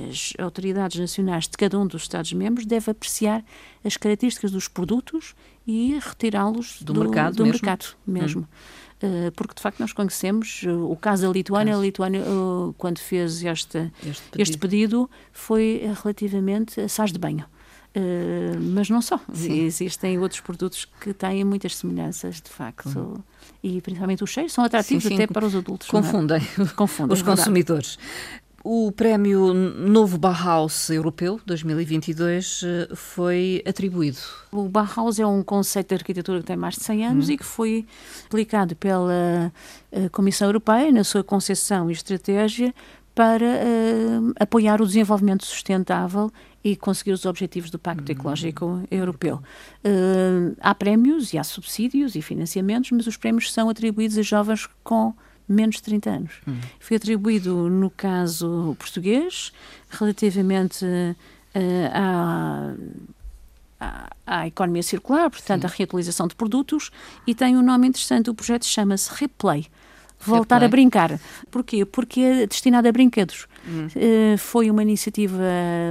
as, 0.09 0.33
autoridades 0.39 0.99
nacionais 0.99 1.45
de 1.45 1.57
cada 1.57 1.79
um 1.79 1.87
dos 1.87 2.03
Estados-membros 2.03 2.65
devem 2.65 2.93
apreciar 2.93 3.45
as 3.85 3.97
características 3.97 4.51
dos 4.51 4.69
produtos 4.69 5.35
e 5.67 5.99
retirá-los 6.01 6.81
do, 6.83 6.95
do, 6.95 7.01
mercado 7.01 7.37
do 7.37 7.45
mesmo. 7.45 7.53
Mercado 7.53 7.87
mesmo. 8.07 8.49
Hum. 9.03 9.31
porque 9.37 9.55
de 9.55 9.63
facto 9.63 9.81
nós 9.81 9.93
conhecemos 9.93 10.63
o 10.67 10.97
caso 10.97 11.27
da 11.27 11.33
Lituânia. 11.33 11.73
Caso. 11.73 11.83
A 11.83 11.85
Lituânia, 11.85 12.23
quando 12.79 12.99
fez 12.99 13.43
este, 13.43 13.93
este 14.05 14.23
pedido. 14.23 14.43
este, 14.43 14.59
pedido. 14.59 15.11
foi 15.33 15.83
relativamente 16.03 16.81
a 16.81 16.89
sais 16.89 17.13
de 17.13 17.19
banho. 17.19 17.45
Uh, 17.97 18.61
mas 18.61 18.89
não 18.89 19.03
só. 19.03 19.19
Sim. 19.33 19.65
Existem 19.65 20.19
outros 20.19 20.41
produtos 20.41 20.87
que 21.01 21.13
têm 21.13 21.43
muitas 21.43 21.77
semelhanças, 21.77 22.41
de 22.41 22.49
facto. 22.51 22.97
Uhum. 22.97 23.15
E 23.63 23.81
principalmente 23.81 24.23
os 24.23 24.31
cheiros 24.31 24.53
são 24.53 24.65
atrativos 24.65 25.03
sim, 25.03 25.11
sim. 25.11 25.15
até 25.17 25.27
para 25.27 25.45
os 25.45 25.55
adultos. 25.55 25.89
É? 25.89 25.91
Confundem, 25.91 26.41
Confundem 26.77 27.15
os 27.15 27.23
consumidores. 27.23 27.99
O 28.63 28.93
prémio 28.93 29.55
Novo 29.55 30.19
Bauhaus 30.19 30.91
Europeu 30.91 31.41
2022 31.47 32.63
eh, 32.63 32.95
foi 32.95 33.63
atribuído. 33.67 34.19
O 34.53 34.69
Bauhaus 34.69 35.19
é 35.19 35.27
um 35.27 35.43
conceito 35.43 35.89
de 35.89 35.95
arquitetura 35.95 36.41
que 36.41 36.45
tem 36.45 36.59
mais 36.59 36.75
de 36.75 36.85
100 36.85 37.07
anos 37.07 37.29
uhum. 37.29 37.33
e 37.33 37.39
que 37.39 37.45
foi 37.45 37.87
aplicado 38.27 38.77
pela 38.77 39.51
eh, 39.91 40.11
Comissão 40.11 40.47
Europeia 40.47 40.93
na 40.93 41.03
sua 41.03 41.25
concepção 41.25 41.89
e 41.89 41.95
estratégia 41.95 42.75
para 43.15 43.45
uh, 43.45 44.33
apoiar 44.39 44.81
o 44.81 44.87
desenvolvimento 44.87 45.45
sustentável 45.45 46.31
e 46.63 46.77
conseguir 46.77 47.13
os 47.13 47.25
objetivos 47.25 47.71
do 47.71 47.79
Pacto 47.79 48.05
uhum. 48.05 48.19
Ecológico 48.19 48.83
Europeu. 48.91 49.43
Uh, 49.85 50.55
há 50.61 50.75
prémios 50.75 51.33
e 51.33 51.39
há 51.39 51.45
subsídios 51.45 52.15
e 52.15 52.23
financiamentos, 52.23 52.91
mas 52.91 53.07
os 53.07 53.17
prémios 53.17 53.53
são 53.53 53.69
atribuídos 53.69 54.19
a 54.19 54.23
jovens 54.23 54.69
com 54.85 55.15
menos 55.49 55.77
de 55.77 55.83
30 55.83 56.11
anos. 56.11 56.33
Uhum. 56.47 56.61
Foi 56.79 56.97
atribuído 56.97 57.69
no 57.69 57.91
caso 57.91 58.77
português, 58.79 59.53
relativamente 59.89 60.85
uh, 60.85 61.17
à, 61.93 62.75
à, 63.81 64.11
à, 64.27 64.47
economia 64.47 64.83
circular, 64.83 65.31
portanto, 65.31 65.63
Sim. 65.63 65.67
à 65.67 65.71
reutilização 65.77 66.29
de 66.29 66.35
produtos, 66.35 66.91
e 67.27 67.35
tem 67.35 67.57
um 67.57 67.63
nome 67.63 67.89
interessante. 67.89 68.31
O 68.31 68.35
projeto 68.35 68.67
chama-se 68.67 69.11
Replay 69.15 69.67
voltar 70.21 70.63
a 70.63 70.69
brincar. 70.69 71.19
Porquê? 71.51 71.85
Porque 71.85 72.21
é 72.21 72.47
destinado 72.47 72.87
a 72.87 72.93
brinquedos. 72.93 73.47
Hum. 73.67 73.87
Uh, 73.87 74.39
foi 74.39 74.71
uma 74.71 74.83
iniciativa 74.83 75.43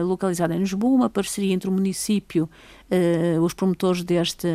localizada 0.04 0.56
em 0.56 0.60
Lisboa, 0.60 0.96
uma 0.96 1.10
parceria 1.10 1.54
entre 1.54 1.70
o 1.70 1.72
município, 1.72 2.50
uh, 2.90 3.42
os 3.42 3.54
promotores 3.54 4.04
deste, 4.04 4.48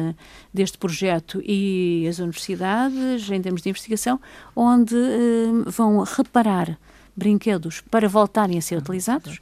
deste 0.52 0.78
projeto 0.78 1.40
e 1.44 2.06
as 2.08 2.18
universidades, 2.18 3.30
em 3.30 3.40
termos 3.40 3.62
de 3.62 3.68
investigação, 3.68 4.20
onde 4.54 4.94
uh, 4.94 5.70
vão 5.70 6.02
reparar 6.02 6.78
brinquedos 7.16 7.80
para 7.82 8.08
voltarem 8.08 8.58
a 8.58 8.62
ser 8.62 8.78
utilizados. 8.78 9.38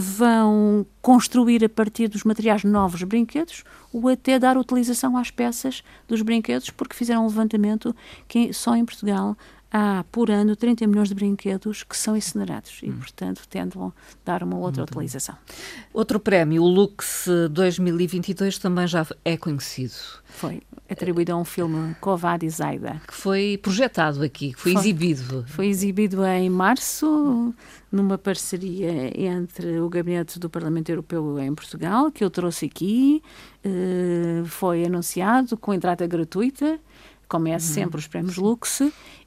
Vão 0.00 0.84
construir 1.00 1.64
a 1.64 1.68
partir 1.68 2.08
dos 2.08 2.24
materiais 2.24 2.64
novos 2.64 3.04
brinquedos 3.04 3.62
ou 3.92 4.08
até 4.08 4.36
dar 4.36 4.56
utilização 4.56 5.16
às 5.16 5.30
peças 5.30 5.84
dos 6.08 6.22
brinquedos, 6.22 6.70
porque 6.70 6.96
fizeram 6.96 7.22
um 7.22 7.28
levantamento 7.28 7.94
que 8.26 8.52
só 8.52 8.74
em 8.74 8.84
Portugal 8.84 9.36
há 9.70 10.04
por 10.10 10.30
ano 10.30 10.56
30 10.56 10.86
milhões 10.86 11.08
de 11.08 11.14
brinquedos 11.14 11.82
que 11.82 11.96
são 11.96 12.16
incinerados 12.16 12.80
e, 12.82 12.90
hum. 12.90 12.98
portanto, 12.98 13.42
tentam 13.48 13.92
dar 14.24 14.42
uma 14.42 14.56
outra 14.56 14.82
Muito 14.82 14.92
utilização. 14.92 15.34
Bom. 15.34 16.00
Outro 16.00 16.18
prémio, 16.18 16.62
o 16.62 16.68
Lux 16.68 17.28
2022, 17.50 18.58
também 18.58 18.86
já 18.86 19.06
é 19.24 19.36
conhecido. 19.36 19.94
Foi 20.24 20.62
atribuído 20.88 21.32
a 21.32 21.36
um 21.36 21.44
filme 21.44 21.94
Covad 22.00 22.44
e 22.44 22.50
Zaida. 22.50 23.00
Que 23.06 23.14
foi 23.14 23.58
projetado 23.62 24.22
aqui, 24.22 24.52
que 24.52 24.60
foi, 24.60 24.72
foi 24.72 24.80
exibido. 24.80 25.44
Foi 25.48 25.66
exibido 25.66 26.24
em 26.24 26.48
março, 26.48 27.54
numa 27.90 28.16
parceria 28.16 29.12
entre 29.20 29.78
o 29.80 29.88
Gabinete 29.88 30.38
do 30.38 30.48
Parlamento 30.48 30.88
Europeu 30.88 31.38
em 31.38 31.54
Portugal, 31.54 32.10
que 32.10 32.24
eu 32.24 32.30
trouxe 32.30 32.66
aqui, 32.66 33.22
eh, 33.64 34.42
foi 34.46 34.84
anunciado 34.84 35.56
com 35.56 35.74
entrada 35.74 36.06
gratuita 36.06 36.80
como 37.30 37.46
é 37.46 37.52
uhum. 37.52 37.60
sempre 37.60 37.98
os 37.98 38.08
prémios 38.08 38.36
Lux, 38.36 38.82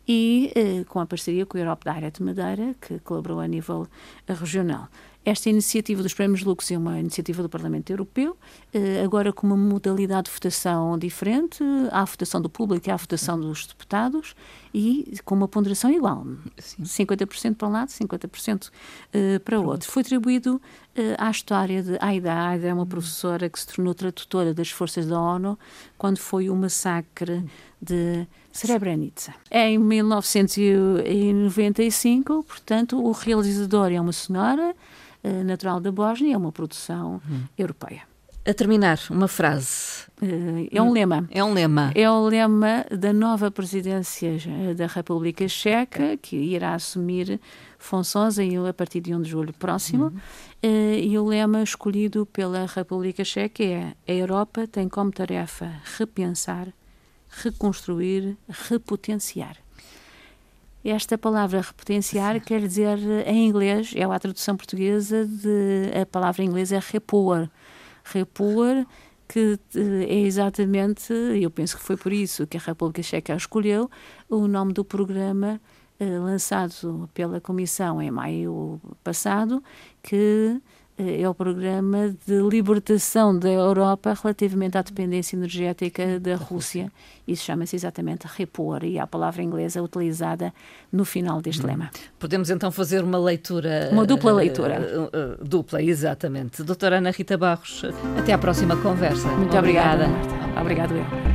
e 0.05 0.51
eh, 0.55 0.83
com 0.89 0.99
a 0.99 1.05
parceria 1.05 1.45
com 1.45 1.57
a 1.57 1.61
Europe 1.61 1.89
Direct 1.89 2.21
Madeira, 2.21 2.75
que 2.81 2.99
colaborou 2.99 3.39
a 3.39 3.47
nível 3.47 3.87
regional. 4.27 4.89
Esta 5.25 5.49
iniciativa 5.49 6.03
dos 6.03 6.13
Prémios 6.13 6.43
Lux 6.43 6.69
é 6.69 6.77
uma 6.77 6.99
iniciativa 6.99 7.41
do 7.41 7.47
Parlamento 7.47 7.89
Europeu, 7.91 8.35
eh, 8.73 9.01
agora 9.01 9.31
com 9.31 9.47
uma 9.47 9.55
modalidade 9.55 10.25
de 10.25 10.31
votação 10.31 10.97
diferente. 10.97 11.63
Há 11.91 12.01
a 12.01 12.05
votação 12.05 12.41
do 12.41 12.49
público 12.49 12.89
e 12.89 12.91
há 12.91 12.95
a 12.95 12.97
votação 12.97 13.39
dos 13.39 13.65
deputados 13.65 14.35
e 14.73 15.19
com 15.23 15.35
uma 15.35 15.47
ponderação 15.47 15.91
igual. 15.91 16.25
Sim. 16.57 16.81
50% 16.83 17.55
para 17.55 17.67
um 17.67 17.71
lado, 17.71 17.89
50% 17.89 18.71
eh, 19.13 19.37
para 19.39 19.59
o 19.59 19.67
outro. 19.67 19.91
Foi 19.91 20.01
atribuído 20.01 20.61
eh, 20.95 21.15
à 21.19 21.29
história 21.29 21.83
de 21.83 21.97
Aida. 21.99 22.33
Aida 22.33 22.67
é 22.67 22.73
uma 22.73 22.85
professora 22.85 23.49
que 23.49 23.59
se 23.59 23.67
tornou 23.67 23.93
tradutora 23.93 24.53
das 24.53 24.71
forças 24.71 25.05
da 25.05 25.19
ONU 25.19 25.59
quando 25.97 26.17
foi 26.17 26.49
o 26.49 26.55
massacre 26.55 27.43
de 27.81 28.25
Srebrenica. 28.51 29.35
Em 29.51 29.77
1995, 29.77 32.43
portanto, 32.43 32.99
o 32.99 33.11
realizador 33.11 33.91
é 33.91 34.01
uma 34.01 34.13
senhora 34.13 34.75
eh, 35.23 35.43
natural 35.43 35.79
da 35.79 35.91
Bósnia, 35.91 36.33
é 36.33 36.37
uma 36.37 36.51
produção 36.51 37.21
hum. 37.29 37.43
europeia. 37.57 38.12
A 38.45 38.53
terminar, 38.53 38.99
uma 39.09 39.29
frase. 39.29 40.03
Uh, 40.21 40.67
é 40.69 40.81
um 40.81 40.91
lema. 40.91 41.25
É 41.31 41.41
um 41.41 41.53
lema. 41.53 41.93
É 41.95 42.09
o 42.09 42.25
lema 42.25 42.85
da 42.91 43.13
nova 43.13 43.49
presidência 43.49 44.37
da 44.75 44.85
República 44.85 45.47
Checa, 45.47 46.17
que 46.17 46.35
irá 46.35 46.75
assumir 46.75 47.39
funções 47.79 48.37
a 48.37 48.73
partir 48.73 48.99
de 48.99 49.15
1 49.15 49.21
de 49.21 49.29
julho 49.29 49.53
próximo. 49.53 50.05
Uhum. 50.05 50.17
Uh, 50.61 50.99
e 50.99 51.17
o 51.17 51.25
lema 51.25 51.63
escolhido 51.63 52.25
pela 52.25 52.65
República 52.65 53.23
Checa 53.23 53.63
é: 53.63 53.93
A 54.05 54.11
Europa 54.11 54.67
tem 54.67 54.89
como 54.89 55.09
tarefa 55.09 55.71
repensar, 55.97 56.67
reconstruir, 57.29 58.37
repotenciar. 58.49 59.55
Esta 60.83 61.17
palavra 61.17 61.61
repotenciar 61.61 62.33
Sim. 62.33 62.41
quer 62.41 62.59
dizer, 62.59 62.99
em 63.25 63.47
inglês, 63.47 63.93
é 63.95 64.03
a 64.03 64.19
tradução 64.19 64.57
portuguesa 64.57 65.25
de. 65.25 65.97
A 66.01 66.05
palavra 66.05 66.43
em 66.43 66.47
inglês 66.47 66.73
é 66.73 66.79
repower. 66.79 67.49
Repower, 68.03 68.85
que 69.27 69.59
eh, 69.75 70.05
é 70.07 70.19
exatamente, 70.19 71.13
eu 71.13 71.49
penso 71.49 71.77
que 71.77 71.83
foi 71.83 71.97
por 71.97 72.11
isso 72.11 72.45
que 72.45 72.57
a 72.57 72.59
República 72.59 73.01
Checa 73.01 73.35
escolheu, 73.35 73.89
o 74.29 74.47
nome 74.47 74.73
do 74.73 74.83
programa 74.83 75.59
eh, 75.99 76.19
lançado 76.19 77.09
pela 77.13 77.39
Comissão 77.39 78.01
em 78.01 78.11
maio 78.11 78.81
passado, 79.03 79.63
que 80.01 80.61
é 80.97 81.27
o 81.27 81.33
programa 81.33 82.15
de 82.25 82.41
libertação 82.41 83.37
da 83.37 83.49
Europa 83.49 84.15
relativamente 84.21 84.77
à 84.77 84.81
dependência 84.81 85.35
energética 85.35 86.19
da 86.19 86.35
Rússia. 86.35 86.91
Isso 87.27 87.43
chama-se 87.45 87.75
exatamente 87.75 88.27
repor 88.27 88.83
e 88.83 88.99
a 88.99 89.07
palavra 89.07 89.41
inglesa 89.41 89.81
utilizada 89.81 90.53
no 90.91 91.05
final 91.05 91.41
deste 91.41 91.63
hum. 91.63 91.67
lema. 91.67 91.89
Podemos 92.19 92.49
então 92.49 92.71
fazer 92.71 93.03
uma 93.03 93.17
leitura. 93.17 93.89
Uma 93.91 94.05
dupla 94.05 94.33
leitura. 94.33 94.79
Uh, 94.79 95.41
uh, 95.41 95.45
dupla, 95.45 95.81
exatamente. 95.81 96.63
Doutora 96.63 96.97
Ana 96.97 97.11
Rita 97.11 97.37
Barros, 97.37 97.83
até 98.17 98.33
à 98.33 98.37
próxima 98.37 98.75
conversa. 98.77 99.27
Muito 99.29 99.57
obrigada. 99.57 99.73
Obrigada, 99.83 100.07
Marta. 100.07 100.61
Obrigado 100.61 100.95
eu. 100.95 101.32